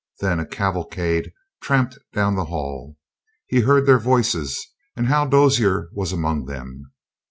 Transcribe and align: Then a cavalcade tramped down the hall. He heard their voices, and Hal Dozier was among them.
Then 0.19 0.39
a 0.39 0.47
cavalcade 0.47 1.31
tramped 1.61 1.99
down 2.11 2.33
the 2.35 2.45
hall. 2.45 2.97
He 3.45 3.59
heard 3.59 3.85
their 3.85 3.99
voices, 3.99 4.59
and 4.95 5.05
Hal 5.05 5.29
Dozier 5.29 5.89
was 5.93 6.11
among 6.11 6.45
them. 6.45 6.91